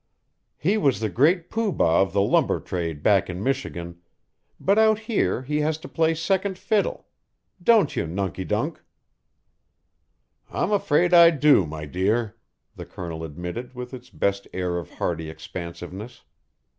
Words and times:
"He 0.57 0.77
was 0.79 0.99
the 0.99 1.11
Great 1.11 1.47
Pooh 1.51 1.71
Bah 1.71 2.01
of 2.01 2.11
the 2.11 2.23
lumber 2.23 2.59
trade 2.59 3.03
back 3.03 3.29
in 3.29 3.43
Michigan, 3.43 4.01
but 4.59 4.79
out 4.79 4.97
here 5.01 5.43
he 5.43 5.61
has 5.61 5.77
to 5.77 5.87
play 5.87 6.15
second 6.15 6.57
fiddle. 6.57 7.05
Don't 7.61 7.95
you, 7.95 8.07
Nunky 8.07 8.43
dunk?" 8.43 8.81
"I'm 10.49 10.71
afraid 10.71 11.13
I 11.13 11.29
do, 11.29 11.67
my 11.67 11.85
dear," 11.85 12.35
the 12.75 12.85
Colonel 12.87 13.23
admitted 13.23 13.75
with 13.75 13.91
his 13.91 14.09
best 14.09 14.47
air 14.55 14.79
of 14.79 14.93
hearty 14.93 15.29
expansiveness. 15.29 16.23